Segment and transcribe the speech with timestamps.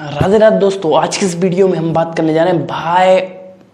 [0.00, 3.20] राधे राधे दोस्तों, आज की इस वीडियो में हम बात करने जा रहे हैं भाई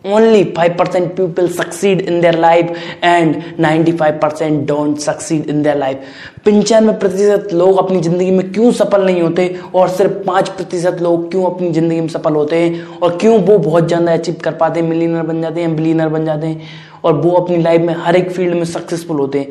[0.06, 2.72] people succeed in their life
[3.04, 6.02] and ninety five percent don't succeed in their life
[6.46, 11.30] पंचानवे प्रतिशत लोग अपनी ज़िंदगी में क्यों सफल नहीं होते और सिर्फ़ पाँच प्रतिशत लोग
[11.30, 12.86] क्यों अपनी ज़िंदगी में सफल होते हैं?
[13.02, 14.88] और क्यों वो बहुत ज़्यादा अचीव कर पाते हैं?
[14.88, 16.68] मिलीनर बन जाते हैं बिलीनर बन जाते हैं
[17.04, 19.48] और वो अपनी लाइफ में हर एक फ़ील्ड में सक्सेसफुल होते हैं।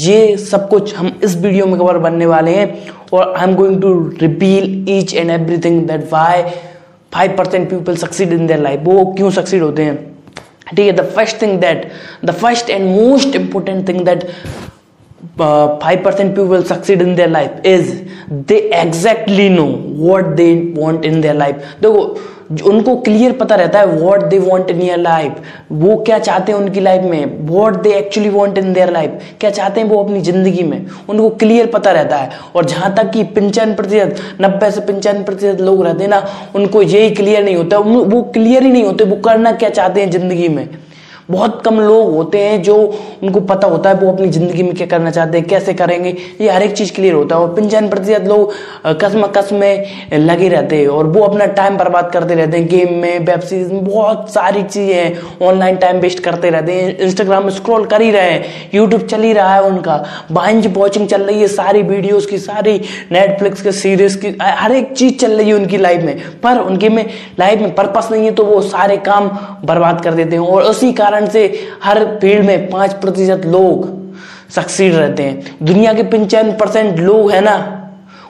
[0.00, 3.80] ये सब कुछ हम इस वीडियो में कवर बनने वाले हैं और I am going
[3.82, 6.42] to repeal each and everything that why
[7.12, 9.96] five percent people succeed in their life वो क्यों सक्सीड होते हैं?
[10.76, 11.90] ठीक है the first thing that
[12.24, 14.24] the first and most important thing that
[15.40, 17.92] five percent people succeed in their life is
[18.48, 19.64] they exactly know
[19.98, 22.02] what they want in their life देखो
[22.50, 26.58] उनको clear पता रहता है what they want in your life वो क्या चाहते हैं
[26.58, 27.46] उनकी लाइफ में?
[27.48, 30.86] What they actually want in their life क्या चाहते हैं वो अपनी ज़िंदगी में?
[31.08, 35.60] उनको क्लियर पता रहता है। और जहाँ तक कि पंचानवे प्रतिशत, नब्बे से पंचानवे प्रतिशत
[35.60, 39.16] लोग रहते हैं ना, उनको यही क्लियर नहीं होता। वो क्लियर ही नहीं होते, वो
[39.18, 40.68] करना क्या चाहते हैं ज़िंदगी में?
[41.28, 42.74] बहुत कम लोग होते हैं जो
[43.22, 46.50] उनको पता होता है वो अपनी ज़िंदगी में क्या करना चाहते हैं, कैसे करेंगे। ये
[46.50, 48.52] हर एक चीज़ क्लियर होता है और पंचानवे प्रतिशत लोग
[49.02, 52.94] कसम कस में लगे रहते हैं और वो अपना टाइम बर्बाद करते रहते हैं। गेम
[52.94, 57.44] में वेब सीरीज़ में बहुत सारी चीज़ें हैं ऑनलाइन टाइम वेस्ट करते रहते हैं। इंस्टाग्राम
[57.44, 59.96] में स्क्रॉल कर ही रहे हैं यूट्यूब चल ही रहा है उनका।
[60.32, 62.80] बाइंज वॉचिंग चल रही है सारी वीडियोज़ की, सारी
[63.12, 66.88] नेटफ्लिक्स के सीरीज़ की हर एक चीज़ चल रही है उनकी लाइफ में। पर उनके
[66.88, 67.04] में
[67.40, 69.28] लाइफ में पर्पस नहीं है तो वो सारे काम
[69.64, 73.86] बर्बाद कर देते हैं और उसी कारण कारण से हर फ़ील्ड में पाँच प्रतिशत लोग
[74.50, 77.56] सक्सीड रहते हैं। दुनिया के पंचानवे परसेंट लोग है ना,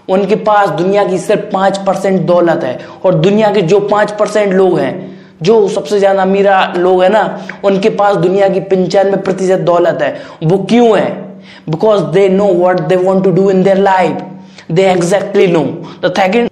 [0.08, 4.52] उनके पास दुनिया की सिर्फ़ पाँच परसेंट दौलत है और दुनिया के जो पाँच परसेंट
[4.52, 4.94] लोग हैं,
[5.42, 7.22] जो सबसे ज़्यादा अमीरा लोग है ना,
[7.64, 10.12] उनके पास दुनिया की पंचानवे प्रतिशत दौलत है।
[10.44, 11.10] वो क्यों है?
[11.70, 14.22] Because they know what they want to do in their life
[14.70, 15.64] they exactly know
[16.04, 16.48] the second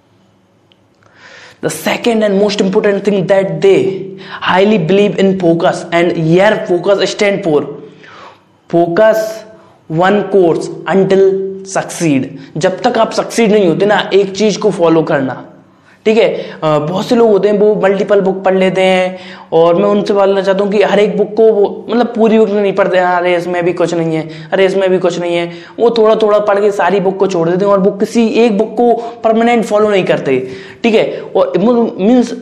[1.61, 7.09] The second and most important thing that they highly believe in focus and here focus
[7.11, 7.81] stand for
[8.69, 9.43] focus
[9.87, 11.23] one course until
[11.65, 15.33] succeed जब तक आप succeed नहीं होते ना एक चीज़ को follow करना
[16.07, 16.59] ठीक है?
[16.63, 19.17] बहुत से लोग होते हैं, वो मल्टीपल बुक पढ़ लेते हैं
[19.53, 22.49] और मैं उनसे बोलना चाहता हूँ कि हर एक बुक को वो मतलब पूरी बुक
[22.49, 25.51] नहीं पढ़ते, हैं, अरे इसमें भी कुछ नहीं है, अरे इसमें भी कुछ नहीं है।
[25.79, 28.57] वो थोड़ा थोड़ा पढ़ के सारी बुक को छोड़ देते हैं और वो किसी एक
[28.57, 30.39] बुक को परमानेंट फॉलो नहीं करते,
[30.83, 31.21] ठीक है?
[31.35, 32.33] और मीन्स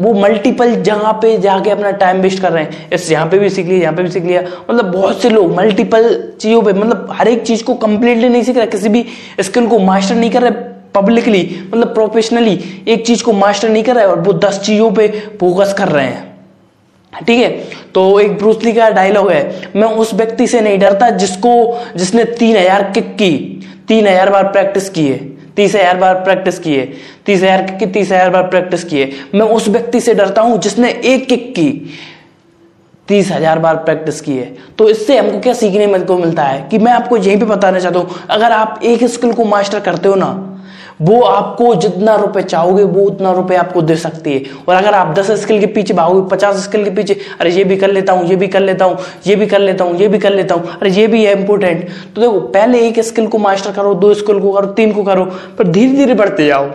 [0.00, 3.50] वो मल्टीपल जगह पे जाके अपना टाइम वेस्ट कर रहे हैं, इस यहाँ पे भी
[3.50, 7.08] सीख लिया, यहाँ पे भी सीख लिया। मतलब बहुत से लोग मल्टीपल चीज़ों पे मतलब
[7.12, 9.04] हर एक चीज़ को कंप्लीटली नहीं सीख रहे, किसी भी
[9.40, 12.58] स्किल को मास्टर नहीं कर रहे पब्लिकली मतलब प्रोफेशनली
[12.88, 15.08] एक चीज़ को मास्टर नहीं कर रहे और वो दस चीज़ों पे
[15.40, 16.30] फोकस कर रहे हैं।
[17.12, 17.48] ठीक है?
[17.94, 21.52] तो एक ब्रूसली का डायलॉग है। मैं उस व्यक्ति से नहीं डरता जिसको,
[21.96, 23.36] जिसने तीन हज़ार किक की,
[23.88, 25.20] तीन हज़ार बार प्रैक्टिस की है
[25.56, 26.84] तीस हज़ार बार प्रैक्टिस किए,
[27.26, 30.58] तीस हज़ार किक की, तीस हज़ार बार प्रैक्टिस किए। मैं उस व्यक्ति से डरता हूँ
[30.58, 31.68] जिसने एक किक की
[33.08, 36.78] तीस हज़ार बार प्रैक्टिस की है। तो इससे हमको क्या सीखने को मिलता है कि
[36.78, 40.14] मैं आपको यहीं पे बताना चाहता हूँ, अगर आप एक स्किल को मास्टर करते हो
[40.14, 40.48] ना,
[41.00, 45.14] वो आपको जितना रुपए चाहोगे, वो उतना रुपए आपको दे सकती है। और अगर आप
[45.14, 48.26] दस स्किल के पीछे भागोगे, पचास स्किल के पीछे, अरे ये भी कर लेता हूँ,
[48.26, 50.68] ये भी कर लेता हूँ, ये भी कर लेता हूँ, ये भी कर लेता हूँ,
[50.72, 54.40] अरे ये भी है इंपॉर्टेंट तो देखो, पहले एक स्किल को मास्टर करो, दो स्किल
[54.40, 55.24] को करो, तीन को करो
[55.58, 56.70] पर धीरे धीरे बढ़ते जाओ।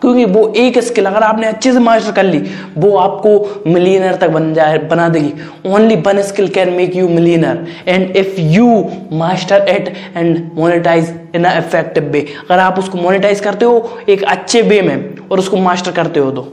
[0.00, 2.38] क्योंकि वो एक स्किल अगर आपने अच्छे से मास्टर कर ली,
[2.76, 5.32] वो आपको मिलियनर तक बन जाए, बना देगी।
[5.66, 8.68] Only one skill can make you millionaire and if you
[9.12, 14.62] master it and monetize in effective way अगर आप उसको मोनेटाइज करते हो, एक अच्छे
[14.62, 16.48] वे में, और उसको मास्टर करते हो तो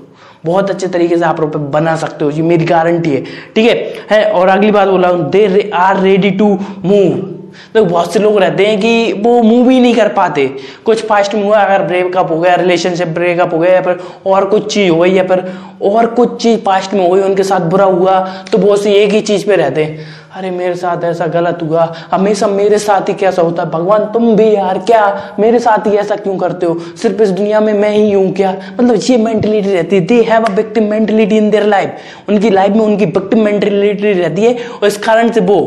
[0.45, 3.23] बहुत अच्छे तरीके से आप रुपए बना सकते हो, ये मेरी गारंटी है।
[3.55, 3.75] ठीक है?
[4.11, 6.47] है, और अगली बात बोला they are ready to
[6.85, 7.36] move
[7.73, 10.47] तो बहुत से लोग रहते हैं कि वो मूव ही नहीं कर पाते।
[10.85, 14.45] कुछ फास्ट में हुआ अगर ब्रेकअप हो गया रिलेशनशिप ब्रेकअप हो गया, या फिर और
[14.45, 15.45] कुछ चीज़ हो गई, या फिर
[15.83, 18.19] और कुछ चीज़ पास्ट में हो गई, उनके साथ बुरा हुआ
[18.51, 21.83] तो बहुत से एक ही चीज़ पे रहते हैं। अरे, मेरे साथ ऐसा गलत हुआ।
[22.11, 23.69] हमेशा मेरे साथ ही कैसा होता है?
[23.69, 26.79] भगवान, तुम भी यार, क्या मेरे साथ ही ऐसा क्यों करते हो?
[27.01, 28.55] सिर्फ़ इस दुनिया में मैं ही हूँ क्या?
[28.79, 32.73] मतलब ये मेंटेलिटी रहती है। They have a victim mentality in their life उनकी लाइफ
[32.73, 35.59] में उनकी विक्टिम मेंटेलिटी रहती है, और इस कारण से वो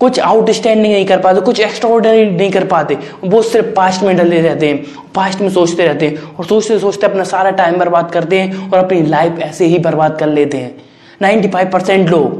[0.00, 4.40] कुछ आउटस्टैंडिंग नहीं कर पाते, कुछ एक्स्ट्राऑर्डनरी नहीं कर पाते। वो सिर्फ़ पास्ट में डले
[4.40, 8.40] रहते हैं पास्ट में सोचते रहते हैं और सोचते सोचते अपना सारा टाइम बर्बाद करते
[8.40, 10.74] हैं और अपनी लाइफ ऐसे ही बर्बाद कर लेते हैं।
[11.22, 12.38] नाइन्टी फाइव परसेंट लोग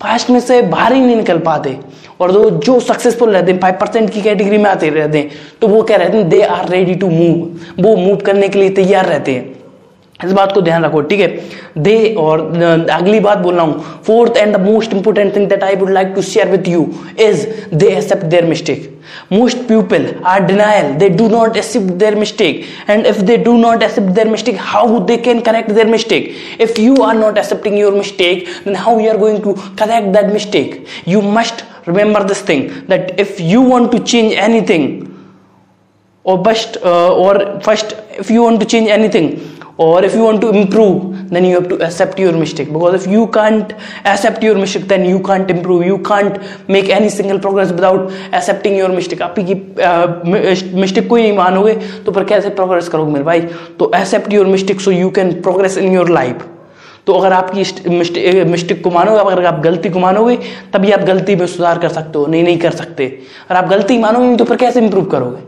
[0.00, 1.76] पास्ट में से बाहर ही नहीं निकल पाते
[2.20, 5.30] और जो जो सक्सेसफुल रहते हैं फाइव परसेंट की कैटेगरी में आते रहते हैं
[5.60, 6.28] तो वो क्या रहते हैं?
[6.28, 9.55] They are ready to move वो मूव करने के लिए तैयार रहते हैं।
[10.24, 11.28] इस बात को ध्यान रखो, ठीक है?
[11.78, 12.40] दे और
[12.90, 16.12] अगली बात बोल रहा हूँ। Fourth and the most important thing that I would like
[16.14, 16.86] to share with you
[17.20, 18.92] is they accept their mistake
[19.32, 23.82] most people are denial they do not accept their mistake and if they do not
[23.82, 26.30] accept their mistake how they can correct their mistake
[26.60, 30.32] if you are not accepting your mistake then how you are going to correct that
[30.32, 34.88] mistake you must remember this thing that if you want to change anything
[36.24, 39.30] और bast और first if you want to change anything
[39.78, 42.72] or if you want to improve, then you have to accept your mistake.
[42.72, 43.74] Because if you can't
[44.04, 45.84] accept your mistake, then you can't improve.
[45.84, 49.20] You can't make any single progress without accepting your mistake.
[49.22, 49.54] आपकी
[50.80, 51.74] mistake को ही नहीं मानोगे
[52.06, 53.40] तो पर कैसे progress करोगे मेरे भाई?
[53.78, 56.46] तो accept your mistake so you can progress in your life
[57.06, 60.36] तो अगर आपकी मिस्टेक को मानोगे अगर आप गलती को मानोगे,
[60.72, 63.06] तभी आप गलती में सुधार कर सकते हो, नहीं नहीं कर सकते।
[63.48, 65.42] अगर आप गलती मानोगे नहीं तो फिर कैसे इंप्रूव करोगे?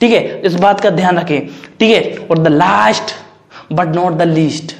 [0.00, 0.40] ठीक है?
[0.44, 1.40] इस बात का ध्यान रखें।
[1.80, 2.26] ठीक है?
[2.30, 3.14] और the last
[3.72, 4.76] but not the least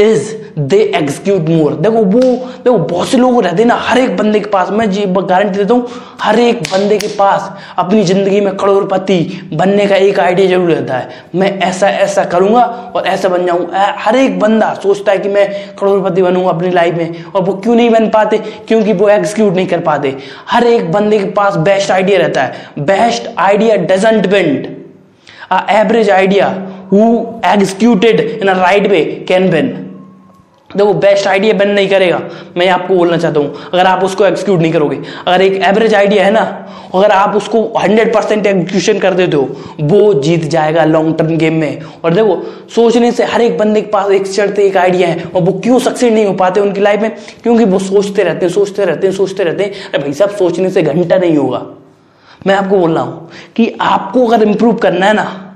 [0.00, 4.16] is they execute more देखो वो, देखो बहुत से लोग रहते हैं ना, हर एक
[4.16, 5.88] बंदे के पास, मैं जी गारंटी देता हूँ,
[6.20, 10.98] हर एक बंदे के पास अपनी ज़िंदगी में करोड़पति बनने का एक आइडिया ज़रूर रहता
[10.98, 12.62] है। मैं ऐसा ऐसा करूँगा
[12.96, 13.68] और ऐसा बन जाऊँ।
[13.98, 17.74] हर एक बंदा सोचता है कि मैं करोड़पति बनूँगा अपनी लाइफ में, और वो क्यों
[17.74, 18.38] नहीं बन पाते?
[18.38, 20.16] क्योंकि वो एग्जीक्यूट नहीं कर पाते।
[20.48, 24.66] हर एक बंदे के पास बेस्ट आइडिया रहता है। Best idea doesn't win
[25.52, 26.48] average idea
[26.92, 29.88] who executed in a right way can win.
[30.76, 32.20] देखो बेस्ट आइडिया बन नहीं करेगा।
[32.56, 34.96] मैं आपको बोलना चाहता हूँ, अगर आप उसको एक्सक्यूट नहीं करोगे,
[35.26, 39.48] अगर एक एवरेज आइडिया है ना, अगर आप उसको 100 परसेंट एग्जीक्यूशन कर देते हो,
[39.80, 42.42] वो जीत जाएगा लॉन्ग टर्म गेम में। और देखो,
[42.74, 45.78] सोचने से हर एक बंदे के पास एक चढ़ते एक आइडिया है, और वो क्यों
[45.78, 47.16] सक्सेस नहीं हो पाते उनकी लाइफ में?
[47.42, 50.70] क्योंकि वो सोचते रहते हैं, सोचते रहते हैं, सोचते रहते हैं, अरे भाई साहब, सोचने
[50.70, 51.66] से घंटा नहीं होगा।
[52.46, 55.47] मैं आपको बोल रहा हूँ कि आपको अगर इंप्रूव करना है ना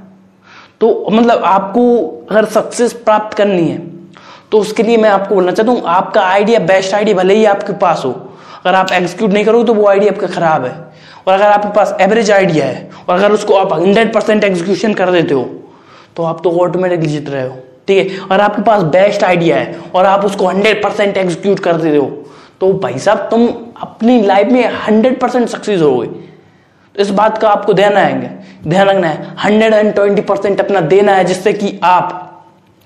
[0.82, 1.82] तो मतलब आपको
[2.30, 3.78] अगर सक्सेस प्राप्त करनी है
[4.52, 7.72] तो उसके लिए मैं आपको बोलना चाहता हूँ, आपका आइडिया बेस्ट आइडिया भले ही आपके
[7.74, 10.72] पास हो, अगर आप एग्जीक्यूट नहीं करोगे तो वो आइडिया आपका खराब है।
[11.26, 15.10] और अगर आपके पास एवरेज आइडिया है, और अगर उसको आप हंड्रेड परसेंट एग्जीक्यूशन कर
[15.10, 15.42] देते हो
[16.16, 17.56] तो आप तो ऑटोमेटिकली जीत रहे हो,
[17.88, 18.18] ठीक है?
[18.20, 22.06] और आपके पास बेस्ट आइडिया है, और आप उसको हंड्रेड परसेंट एग्जीक्यूट कर देते हो
[22.60, 23.46] तो भाई साहब तुम
[23.82, 28.28] अपनी लाइफ में हंड्रेड परसेंट सक्सेस होगे। तो इस बात का आपको ध्यान आएँगे।
[28.66, 32.18] ध्यान रखना है हंड्रेड एंड ट्वेंटी परसेंट अपना देना है जिससे कि आप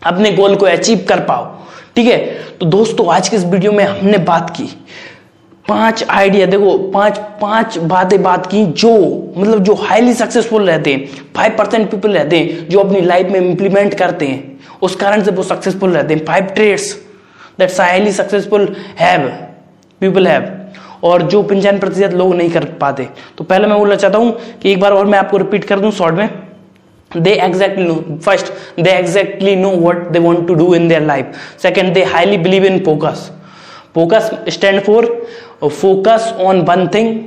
[0.03, 1.45] अपने गोल को अचीव कर पाओ।
[1.97, 2.19] ठीक है?
[2.61, 4.69] तो दोस्तों, आज के इस वीडियो में हमने बात की।
[5.69, 8.91] पाँच आइडिया देखो, पाँच पाँच बातें बात की जो
[9.37, 11.07] मतलब जो हाईली सक्सेसफुल रहते हैं
[11.37, 15.31] फाइव परसेंट पीपल रहते हैं, जो अपनी लाइफ में इंप्लीमेंट करते हैं, उस कारण से
[15.31, 16.93] वो सक्सेसफुल रहते हैं। Five traits
[17.59, 19.29] that's highly successful have
[20.01, 20.43] people have
[21.07, 23.09] और जो पंचायन प्रतिशत लोग नहीं कर पाते।
[23.39, 25.91] तो पहले मैं बोलना चाहता हूँ कि एक बार और मैं आपको रिपीट कर दू
[25.93, 26.29] शॉर्ट में।
[27.11, 27.95] They exactly know
[28.25, 31.33] first they exactly know what they want to do in their life
[31.63, 33.31] second they highly believe in focus
[33.95, 35.07] focus stand for
[35.63, 37.19] focus on one thing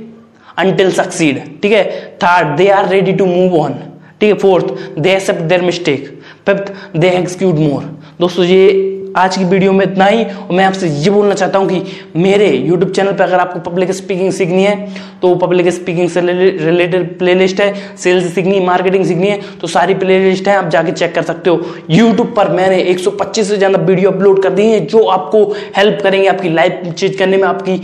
[0.58, 1.84] until succeed ठीक है?
[2.22, 3.74] Third they are ready to move on
[4.20, 4.38] ठीक है?
[4.38, 6.06] Fourth they accept their mistake
[6.46, 7.82] fifth they execute more
[8.20, 11.68] दोस्तों, ये आज की video में इतना ही। और मैं आपसे ये बोलना चाहता हूँ
[11.68, 11.82] कि
[12.16, 17.18] मेरे यूट्यूब चैनल पर अगर आपको पब्लिक स्पीकिंग सीखनी है तो पब्लिक स्पीकिंग से रिलेटेड
[17.18, 21.22] प्लेलिस्ट है सेल्स सीखनी मार्केटिंग सीखनी है तो सारी प्लेलिस्ट है, आप जाके चेक कर
[21.22, 21.60] सकते हो।
[21.90, 25.44] यूट्यूब पर मैंने 125 से ज़्यादा वीडियो अपलोड कर दी है, जो आपको
[25.76, 27.76] हेल्प करेंगे आपकी लाइफ चेंज करने में, आपकी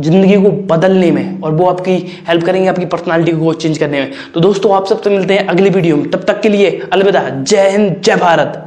[0.00, 1.96] ज़िंदगी को बदलने में, और वो आपकी
[2.28, 5.70] हेल्प करेंगे आपकी पर्सनैलिटी को चेंज करने में। तो दोस्तों, आप सबसे मिलते हैं अगली
[5.70, 8.62] वीडियो में। तब तक के लिए अलविदा। जय हिंद, जय भारत।